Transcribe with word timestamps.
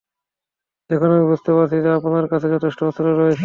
এখন 0.89 1.09
আমি 1.11 1.25
বুঝতে 1.31 1.51
পারছি 1.53 1.77
যে 1.85 1.89
আপনার 1.99 2.25
কাছে 2.31 2.47
যথেষ্ট 2.55 2.79
অস্ত্র 2.83 3.05
রয়েছে। 3.13 3.39